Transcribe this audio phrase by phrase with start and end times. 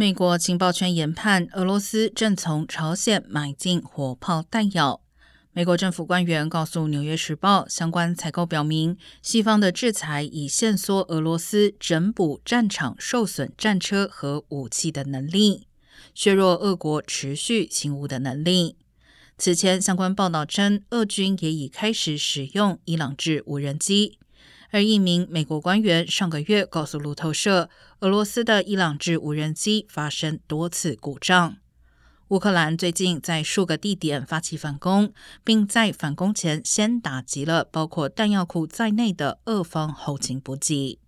[0.00, 5.02] 美国情报圈研判，俄罗斯正从朝鲜买进火炮弹药。
[5.52, 15.66] 美国政府官员告诉《纽约时报》，相关采购表明，西方的制裁已限缩俄罗斯整补战场受损战车和武器的能力，
[16.14, 18.76] 削弱俄国持续勤务的能力。
[19.36, 24.18] 此前，相关报道称，俄军也已开始使用伊朗制无人机。
[24.70, 27.68] 而一名美国官员上个月告诉路透社，
[28.00, 31.56] 俄罗斯的伊朗制无人机发生多次故障。
[32.28, 41.00] 乌克兰最近在数个地点发起反攻，并在反攻前先打击了包括弹药库在内的俄方后勤补给。